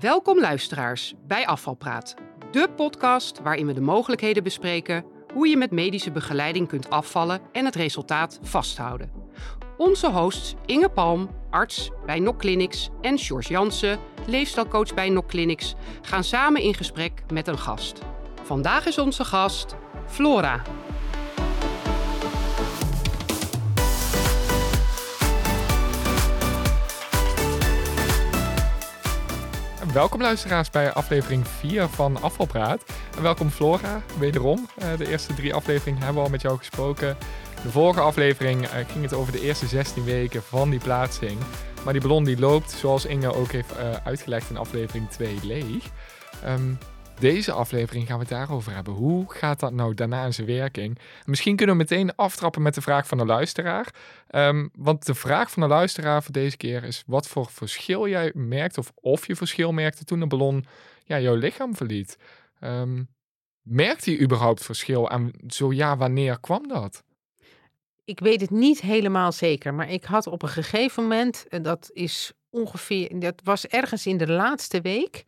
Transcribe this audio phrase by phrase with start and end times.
[0.00, 2.14] Welkom luisteraars bij Afvalpraat,
[2.50, 7.64] de podcast waarin we de mogelijkheden bespreken hoe je met medische begeleiding kunt afvallen en
[7.64, 9.10] het resultaat vasthouden.
[9.76, 15.74] Onze hosts Inge Palm, arts bij NOC Clinics en George Jansen, leefstijlcoach bij NOC Clinics,
[16.02, 18.00] gaan samen in gesprek met een gast.
[18.42, 19.76] Vandaag is onze gast
[20.06, 20.62] Flora.
[29.92, 32.84] Welkom luisteraars bij aflevering 4 van Afvalpraat.
[33.16, 34.68] En welkom Flora, wederom.
[34.78, 37.16] Uh, de eerste drie afleveringen hebben we al met jou gesproken.
[37.62, 41.38] De vorige aflevering uh, ging het over de eerste 16 weken van die plaatsing.
[41.84, 45.84] Maar die ballon die loopt, zoals Inge ook heeft uh, uitgelegd in aflevering 2, leeg.
[46.46, 46.78] Um,
[47.20, 48.92] deze aflevering gaan we het daarover hebben.
[48.92, 50.98] Hoe gaat dat nou daarna in zijn werking?
[51.24, 53.94] Misschien kunnen we meteen aftrappen met de vraag van de luisteraar.
[54.30, 58.30] Um, want de vraag van de luisteraar voor deze keer is wat voor verschil jij
[58.34, 60.66] merkt of of je verschil merkte toen de ballon
[61.04, 62.18] ja, jouw lichaam verliet.
[62.60, 63.08] Um,
[63.62, 67.04] merkte je überhaupt verschil en zo ja, wanneer kwam dat?
[68.04, 72.32] Ik weet het niet helemaal zeker, maar ik had op een gegeven moment, dat is
[72.50, 75.24] ongeveer, dat was ergens in de laatste week,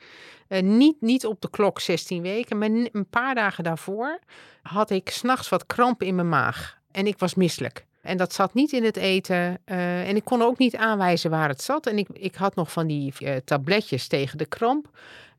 [0.49, 4.19] uh, niet, niet op de klok 16 weken, maar een paar dagen daarvoor
[4.63, 6.79] had ik s'nachts wat kramp in mijn maag.
[6.91, 7.87] En ik was misselijk.
[8.01, 9.59] En dat zat niet in het eten.
[9.67, 11.87] Uh, en ik kon ook niet aanwijzen waar het zat.
[11.87, 14.89] En ik, ik had nog van die uh, tabletjes tegen de kramp.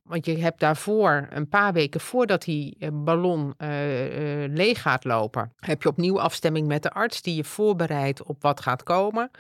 [0.03, 5.03] Want je hebt daarvoor, een paar weken voordat die eh, ballon uh, uh, leeg gaat
[5.03, 9.31] lopen, heb je opnieuw afstemming met de arts die je voorbereidt op wat gaat komen.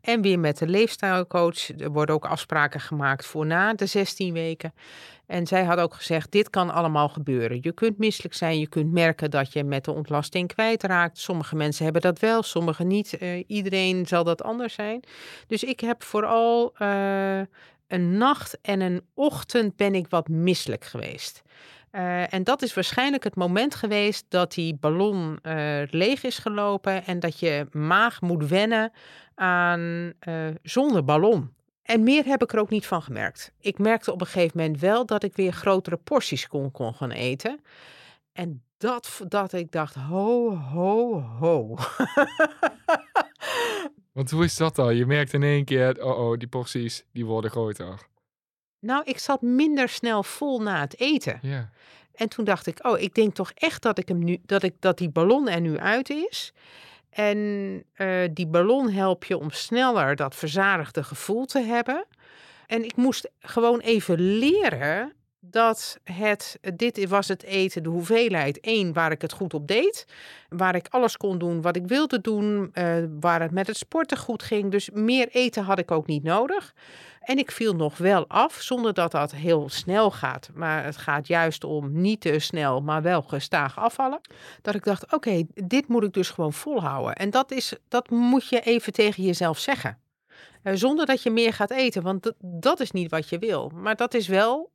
[0.00, 1.78] En weer met de leefstijlcoach.
[1.78, 4.74] Er worden ook afspraken gemaakt voor na de 16 weken.
[5.26, 7.58] En zij had ook gezegd: dit kan allemaal gebeuren.
[7.62, 11.18] Je kunt misselijk zijn, je kunt merken dat je met de ontlasting kwijtraakt.
[11.18, 13.18] Sommige mensen hebben dat wel, sommige niet.
[13.46, 15.02] Iedereen zal dat anders zijn.
[15.46, 16.72] Dus ik heb vooral
[17.90, 21.42] een nacht en een ochtend ben ik wat misselijk geweest.
[21.92, 27.04] Uh, en dat is waarschijnlijk het moment geweest dat die ballon uh, leeg is gelopen
[27.04, 28.92] en dat je maag moet wennen
[29.34, 31.54] aan uh, zonder ballon.
[31.82, 33.52] En meer heb ik er ook niet van gemerkt.
[33.60, 37.10] Ik merkte op een gegeven moment wel dat ik weer grotere porties kon, kon gaan
[37.10, 37.60] eten.
[38.32, 41.76] En dat, dat ik dacht, ho, ho, ho.
[44.12, 44.96] Want hoe is dat dan?
[44.96, 48.08] Je merkt in één keer, oh oh, die porties, die worden groter.
[48.78, 51.38] Nou, ik zat minder snel vol na het eten.
[51.42, 51.70] Ja.
[52.14, 54.74] En toen dacht ik, oh, ik denk toch echt dat ik hem nu, dat ik
[54.78, 56.52] dat die ballon er nu uit is.
[57.10, 57.38] En
[57.96, 62.06] uh, die ballon helpt je om sneller dat verzadigde gevoel te hebben.
[62.66, 68.92] En ik moest gewoon even leren dat het, dit was het eten, de hoeveelheid één,
[68.92, 70.06] waar ik het goed op deed.
[70.48, 72.70] Waar ik alles kon doen wat ik wilde doen.
[72.74, 74.70] Uh, waar het met het sporten goed ging.
[74.70, 76.74] Dus meer eten had ik ook niet nodig.
[77.20, 80.50] En ik viel nog wel af, zonder dat dat heel snel gaat.
[80.54, 84.20] Maar het gaat juist om niet te snel, maar wel gestaag afvallen.
[84.62, 87.14] Dat ik dacht, oké, dit moet ik dus gewoon volhouden.
[87.14, 89.98] En dat, is, dat moet je even tegen jezelf zeggen.
[90.62, 93.70] Uh, zonder dat je meer gaat eten, want dat is niet wat je wil.
[93.74, 94.70] Maar dat is wel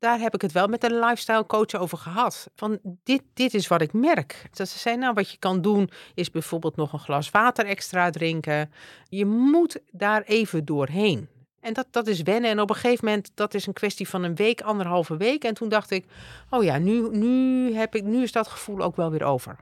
[0.00, 2.50] daar heb ik het wel met een lifestyle coach over gehad.
[2.54, 4.48] Van dit, dit is wat ik merk.
[4.52, 8.10] Dat ze zei, nou wat je kan doen is bijvoorbeeld nog een glas water extra
[8.10, 8.72] drinken.
[9.08, 11.28] Je moet daar even doorheen.
[11.60, 12.50] En dat, dat is wennen.
[12.50, 15.44] En op een gegeven moment, dat is een kwestie van een week, anderhalve week.
[15.44, 16.06] En toen dacht ik,
[16.50, 19.56] oh ja, nu, nu, heb ik, nu is dat gevoel ook wel weer over.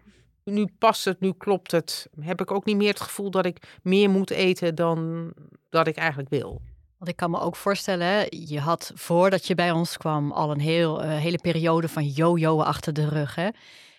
[0.45, 2.09] Nu past het, nu klopt het.
[2.21, 5.33] Heb ik ook niet meer het gevoel dat ik meer moet eten dan
[5.69, 6.61] dat ik eigenlijk wil.
[6.99, 10.61] Want ik kan me ook voorstellen, je had voordat je bij ons kwam al een
[10.61, 13.35] heel, uh, hele periode van yo-yo achter de rug.
[13.35, 13.49] Hè?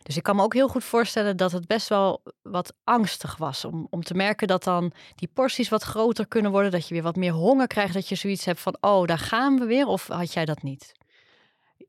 [0.03, 3.65] Dus ik kan me ook heel goed voorstellen dat het best wel wat angstig was.
[3.65, 6.71] Om, om te merken dat dan die porties wat groter kunnen worden.
[6.71, 7.93] Dat je weer wat meer honger krijgt.
[7.93, 9.85] Dat je zoiets hebt van, oh, daar gaan we weer.
[9.85, 10.91] Of had jij dat niet?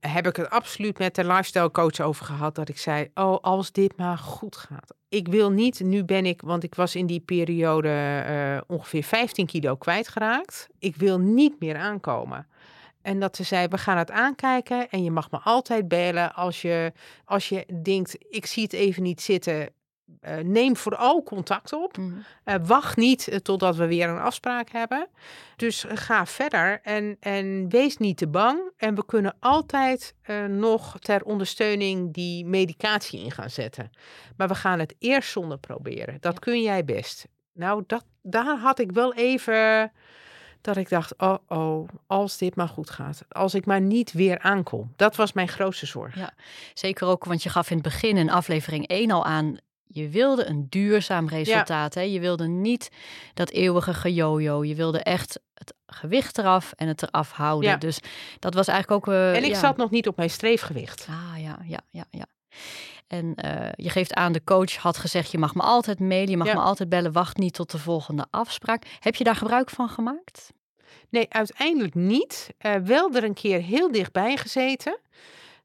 [0.01, 2.55] Heb ik het absoluut met de lifestyle coach over gehad.
[2.55, 4.95] Dat ik zei: Oh, als dit maar goed gaat.
[5.09, 9.47] Ik wil niet, nu ben ik, want ik was in die periode uh, ongeveer 15
[9.47, 10.69] kilo kwijtgeraakt.
[10.79, 12.47] Ik wil niet meer aankomen.
[13.03, 16.63] En dat ze zei: We gaan het aankijken en je mag me altijd bellen als
[16.63, 16.93] je,
[17.25, 19.69] als je denkt: Ik zie het even niet zitten.
[20.23, 21.97] Uh, neem vooral contact op.
[21.97, 22.25] Mm.
[22.45, 25.09] Uh, wacht niet uh, totdat we weer een afspraak hebben.
[25.57, 28.73] Dus ga verder en, en wees niet te bang.
[28.77, 30.15] En we kunnen altijd
[30.49, 33.91] nog ter ondersteuning die medicatie in gaan zetten.
[34.37, 36.17] Maar we gaan het eerst zonder proberen.
[36.21, 37.29] Dat kun jij best.
[37.53, 39.93] Nou, dat, daar had ik wel even
[40.61, 43.23] dat ik dacht, oh oh, als dit maar goed gaat.
[43.29, 44.93] Als ik maar niet weer aankom.
[44.97, 46.17] Dat was mijn grootste zorg.
[46.17, 46.33] Ja,
[46.75, 49.57] zeker ook, want je gaf in het begin in aflevering 1 al aan
[49.93, 51.95] je wilde een duurzaam resultaat.
[51.95, 52.01] Hè?
[52.01, 52.91] Je wilde niet
[53.35, 54.65] dat eeuwige gejojo.
[54.65, 57.71] Je wilde echt het gewicht eraf en het eraf houden.
[57.71, 57.77] Ja.
[57.77, 57.99] Dus
[58.39, 59.15] dat was eigenlijk ook...
[59.15, 59.59] eh, En ik ja.
[59.59, 61.07] zat nog niet op mijn streefgewicht.
[61.11, 62.27] Ah, ja, ja, ja, ja.
[63.07, 66.37] En eh, je geeft aan, de coach had gezegd, je mag me altijd mailen, je
[66.37, 68.83] mag me altijd bellen, wacht niet tot de volgende afspraak.
[69.01, 70.53] Heb je daar gebruik van gemaakt?
[71.09, 72.49] Nee, uiteindelijk niet.
[72.59, 74.99] Eh, wel er een keer heel dichtbij gezeten.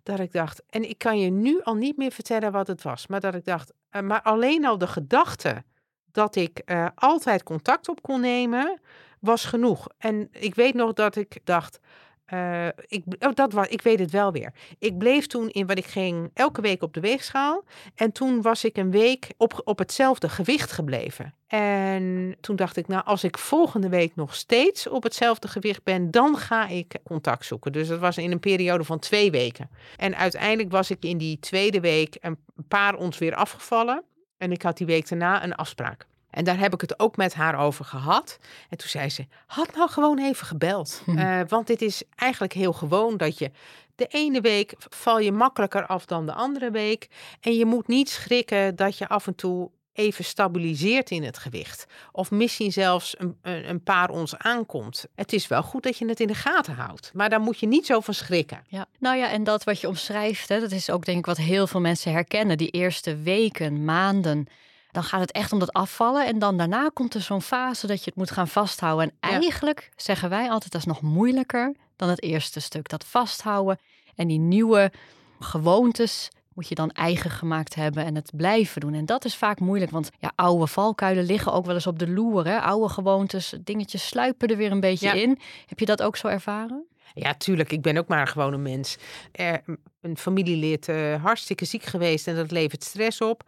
[0.05, 3.07] Dat ik dacht, en ik kan je nu al niet meer vertellen wat het was.
[3.07, 5.63] Maar dat ik dacht, eh, maar alleen al de gedachte
[6.11, 8.79] dat ik eh, altijd contact op kon nemen,
[9.19, 9.87] was genoeg.
[9.97, 11.79] En ik weet nog dat ik dacht,
[12.25, 14.53] eh, ik, oh, dat was, ik weet het wel weer.
[14.79, 17.63] Ik bleef toen in wat ik ging elke week op de weegschaal.
[17.95, 21.33] En toen was ik een week op, op hetzelfde gewicht gebleven.
[21.47, 26.11] En toen dacht ik, nou, als ik volgende week nog steeds op hetzelfde gewicht ben,
[26.11, 27.71] dan ga ik contact zoeken.
[27.71, 29.69] Dus dat was in een periode van twee weken.
[29.97, 32.37] En uiteindelijk was ik in die tweede week een
[32.67, 34.03] paar ons weer afgevallen.
[34.37, 36.07] En ik had die week daarna een afspraak.
[36.35, 38.37] En daar heb ik het ook met haar over gehad.
[38.69, 41.03] En toen zei ze: had nou gewoon even gebeld.
[41.15, 43.51] Eh, want dit is eigenlijk heel gewoon dat je
[43.95, 47.07] de ene week val je makkelijker af dan de andere week.
[47.41, 51.85] En je moet niet schrikken dat je af en toe even stabiliseert in het gewicht.
[52.11, 55.05] Of misschien zelfs een, een, een paar ons aankomt.
[55.15, 57.11] Het is wel goed dat je het in de gaten houdt.
[57.13, 58.63] Maar daar moet je niet zo van schrikken.
[58.67, 61.37] Ja, nou ja, en dat wat je omschrijft, hè, dat is ook denk ik wat
[61.37, 62.57] heel veel mensen herkennen.
[62.57, 64.47] Die eerste weken, maanden,
[64.95, 66.25] dan gaat het echt om dat afvallen.
[66.27, 69.11] En dan daarna komt er zo'n fase dat je het moet gaan vasthouden.
[69.19, 69.39] En Ja.
[69.39, 72.89] eigenlijk zeggen wij altijd, dat is nog moeilijker dan het eerste stuk.
[72.89, 73.79] Dat vasthouden
[74.15, 74.91] en die nieuwe
[75.39, 78.93] gewoontes moet je dan eigen gemaakt hebben en het blijven doen.
[78.93, 82.07] En dat is vaak moeilijk, want ja, oude valkuilen liggen ook wel eens op de
[82.09, 82.45] loer.
[82.45, 82.59] Hè?
[82.61, 85.13] Oude gewoontes, dingetjes sluipen er weer een beetje Ja.
[85.13, 85.39] in.
[85.65, 86.85] Heb je dat ook zo ervaren?
[87.13, 87.71] Ja, tuurlijk.
[87.71, 88.97] Ik ben ook maar gewoon een mens.
[89.31, 89.63] Er,
[90.05, 93.43] een familielid eh, hartstikke ziek geweest en dat levert stress op.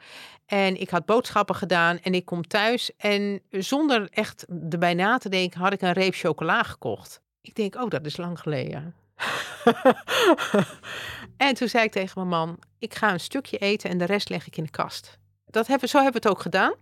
[0.45, 2.91] En ik had boodschappen gedaan en ik kom thuis.
[2.97, 7.21] En zonder echt erbij na te denken had ik een reep chocola gekocht.
[7.41, 8.95] Ik denk, oh, dat is lang geleden.
[11.47, 14.29] en toen zei ik tegen mijn man, ik ga een stukje eten en de rest
[14.29, 15.19] leg ik in de kast.
[15.45, 16.73] Dat hebben, zo hebben we het ook gedaan.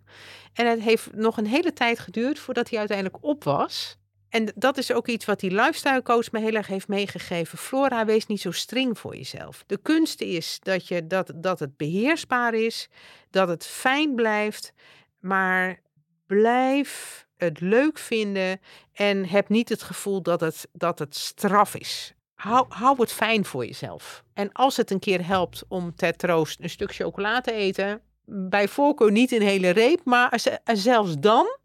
[0.53, 3.97] En het heeft nog een hele tijd geduurd voordat hij uiteindelijk op was.
[4.35, 7.57] En dat is ook iets wat die lifestyle coach me heel erg heeft meegegeven.
[7.57, 9.63] Flora, wees niet zo streng voor jezelf.
[9.67, 12.89] De kunst is dat, je, dat, dat het beheersbaar is,
[13.29, 14.73] dat het fijn blijft,
[15.19, 15.81] maar
[16.27, 18.59] blijf het leuk vinden
[18.93, 22.13] en heb niet het gevoel dat het, dat het straf is.
[22.33, 24.23] Hou, hou het fijn voor jezelf.
[24.33, 28.67] En als het een keer helpt om ter troost een stuk chocola te eten, bij
[28.67, 31.57] voorkeur niet een hele reep, maar z- zelfs dan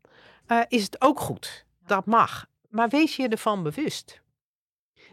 [0.47, 1.65] eh, is het ook goed.
[1.87, 2.49] Dat mag.
[2.71, 4.21] Maar wees je ervan bewust.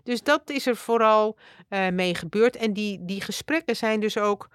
[0.03, 1.37] Dus dat is er vooral
[1.69, 2.55] eh, mee gebeurd.
[2.55, 4.49] En die, die gesprekken zijn dus ook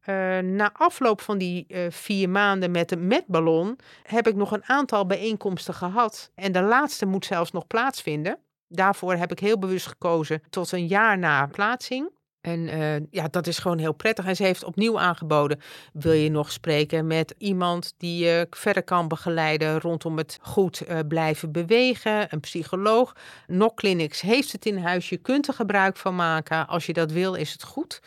[0.00, 4.64] eh, na afloop van die eh, vier maanden met de metballon heb ik nog een
[4.64, 6.30] aantal bijeenkomsten gehad.
[6.34, 8.38] En de laatste moet zelfs nog plaatsvinden.
[8.68, 12.10] Daarvoor heb ik heel bewust gekozen tot een jaar na plaatsing.
[12.40, 14.26] En eh, ja, dat is gewoon heel prettig.
[14.26, 15.60] En ze heeft opnieuw aangeboden:
[15.92, 20.98] wil je nog spreken met iemand die je verder kan begeleiden rondom het goed eh,
[21.08, 22.26] blijven bewegen?
[22.28, 23.16] Een psycholoog.
[23.46, 25.08] Nok Clinics heeft het in huis.
[25.08, 26.66] Je kunt er gebruik van maken.
[26.66, 28.00] Als je dat wil, is het goed.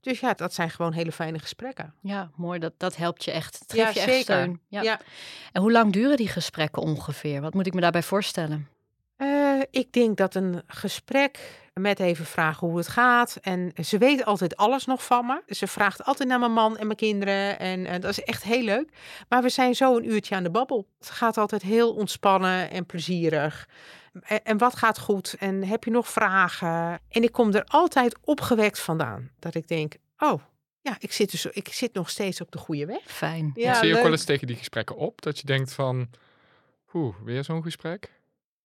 [0.00, 1.94] Dus ja, dat zijn gewoon hele fijne gesprekken.
[2.00, 2.58] Ja, mooi.
[2.58, 3.58] Dat, dat helpt je echt.
[3.58, 4.34] Het Ja, geeft je echt zeker.
[4.34, 4.60] steun.
[4.68, 4.82] Ja.
[4.82, 5.00] Ja.
[5.52, 7.40] En hoe lang duren die gesprekken ongeveer?
[7.40, 8.68] Wat moet ik me daarbij voorstellen?
[9.16, 11.38] Eh, ik denk dat een gesprek
[11.80, 13.38] met even vragen hoe het gaat.
[13.42, 15.54] En ze weet altijd alles nog van me.
[15.54, 17.58] Ze vraagt altijd naar mijn man en mijn kinderen.
[17.58, 18.88] En eh, dat is echt heel leuk.
[19.28, 20.86] Maar we zijn zo een uurtje aan de babbel.
[20.98, 23.68] Het gaat altijd heel ontspannen en plezierig.
[24.22, 25.34] En, en wat gaat goed?
[25.38, 27.00] En heb je nog vragen?
[27.08, 29.30] En ik kom er altijd opgewekt vandaan.
[29.38, 30.42] Dat ik denk, oh
[30.82, 33.02] ja, ik zit, dus, ik zit nog steeds op de goede weg.
[33.04, 33.50] Fijn.
[33.54, 35.22] Ja, Zie je ook wel eens tegen die gesprekken op?
[35.22, 36.10] Dat je denkt van,
[36.92, 38.20] oeh, weer zo'n gesprek?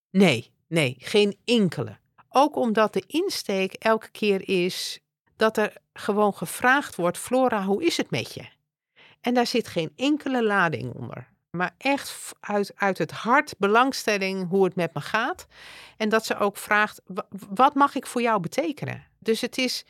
[0.10, 1.98] Nee, nee, geen enkele.
[2.39, 5.00] Ook omdat de insteek elke keer is
[5.36, 8.46] dat er gewoon gevraagd wordt: Flora, hoe is het met je?
[9.22, 11.27] En daar zit geen enkele lading onder.
[11.50, 15.48] Maar echt uit, uit het hart belangstelling hoe het met me gaat.
[15.98, 19.03] En dat ze ook vraagt: "Wa- wat mag ik voor jou betekenen?
[19.20, 19.86] Dus het is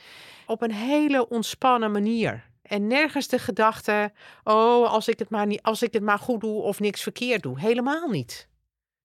[0.46, 2.50] op een hele ontspannen manier.
[2.62, 4.12] En nergens de gedachte:
[4.44, 7.44] oh, als ik het maar, niet, als ik het maar goed doe of niks verkeerd
[7.44, 7.60] doe.
[7.60, 8.48] Helemaal niet.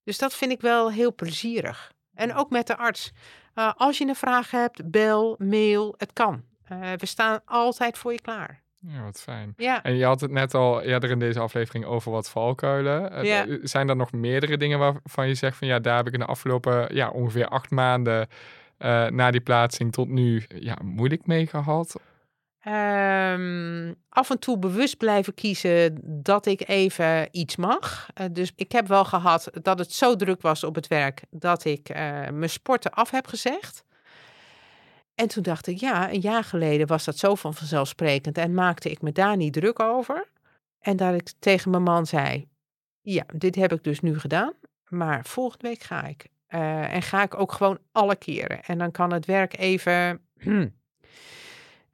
[0.04, 1.92] Dus dat vind ik wel heel plezierig.
[2.14, 3.12] En ook met de arts.
[3.54, 6.42] Uh, als je een vraag hebt, bel, mail, het kan.
[6.72, 8.60] Uh, we staan altijd voor je klaar.
[8.78, 9.52] Ja, wat fijn.
[9.56, 9.82] Ja.
[9.82, 13.12] En je had het net al eerder in deze aflevering over wat valkuilen.
[13.12, 13.58] Uh, Ja.
[13.62, 16.26] Zijn er nog meerdere dingen waarvan je zegt van ja, daar heb ik in de
[16.26, 18.28] afgelopen ja, ongeveer acht maanden
[19.08, 22.00] na die plaatsing tot nu ja, moeilijk mee gehad?
[22.62, 28.08] Ehm, af en toe bewust blijven kiezen dat ik even iets mag.
[28.14, 31.64] Eh, dus ik heb wel gehad dat het zo druk was op het werk dat
[31.64, 31.96] ik uh,
[32.28, 33.84] mijn sporten af heb gezegd.
[35.14, 38.90] En toen dacht ik, ja, een jaar geleden was dat zo van vanzelfsprekend en maakte
[38.90, 40.28] ik me daar niet druk over.
[40.80, 42.48] En dat ik tegen mijn man zei,
[43.00, 44.52] ja, dit heb ik dus nu gedaan,
[44.88, 46.26] maar volgende week ga ik.
[46.48, 48.62] Uh, en ga ik ook gewoon alle keren.
[48.64, 50.20] En dan kan het werk even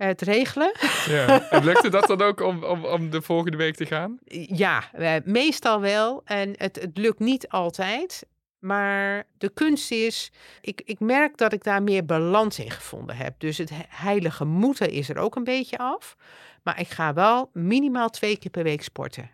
[0.07, 0.73] het regelen.
[1.07, 1.26] Ja.
[1.50, 4.19] En lukte dat dan ook om, om, om de volgende week te gaan?
[4.55, 4.83] Ja,
[5.25, 6.21] meestal wel.
[6.25, 8.26] En het, het lukt niet altijd.
[8.59, 13.35] Maar de kunst is, ik, ik merk dat ik daar meer balans in gevonden heb.
[13.38, 16.17] Dus het heilige moeten is er ook een beetje af.
[16.62, 19.31] Maar ik ga wel minimaal twee keer per week sporten.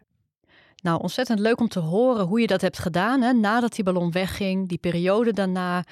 [0.82, 3.22] Nou, ontzettend leuk om te horen hoe je dat hebt gedaan.
[3.22, 3.32] Hè?
[3.32, 5.84] Nadat die ballon wegging, die periode daarna.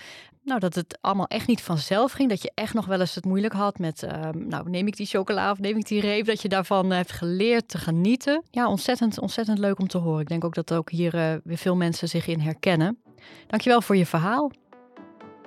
[0.44, 2.28] Nou, dat het allemaal echt niet vanzelf ging.
[2.28, 5.06] Dat je echt nog wel eens het moeilijk had met, uh, nou, neem ik die
[5.06, 6.26] chocola of neem ik die reep?
[6.26, 8.42] Dat je daarvan uh, hebt geleerd te genieten.
[8.50, 10.20] Ja, ontzettend, ontzettend leuk om te horen.
[10.20, 12.98] Ik denk ook dat ook hier uh, weer veel mensen zich in herkennen.
[13.46, 14.50] Dankjewel voor je verhaal.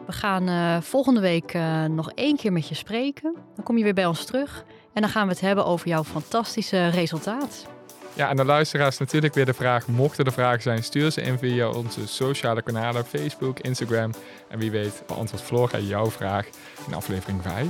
[0.05, 1.53] We gaan volgende week
[1.89, 3.35] nog één keer met je spreken.
[3.55, 4.65] Dan kom je weer bij ons terug.
[4.93, 7.74] En dan gaan we het hebben over jouw fantastische resultaat.
[8.15, 9.87] Ja, en de luisteraars natuurlijk weer de vraag.
[9.87, 14.11] Mochten er vragen zijn, stuur ze in via onze sociale kanalen, Facebook, Instagram.
[14.47, 16.47] En wie weet beantwoordt Flora jouw vraag
[16.87, 17.67] in aflevering 5.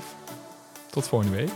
[0.89, 1.51] Tot volgende week.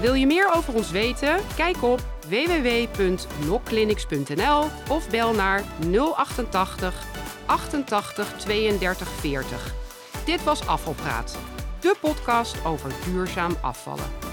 [0.00, 1.36] Wil je meer over ons weten?
[1.56, 5.62] Kijk op www.nokclinics.nl of bel naar
[6.14, 6.94] 088
[7.46, 9.88] 88 32 40.
[10.30, 11.38] Dit was Afvalpraat,
[11.80, 14.29] de podcast over duurzaam afvallen.